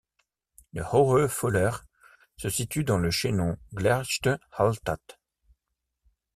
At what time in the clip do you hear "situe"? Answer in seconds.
2.49-2.83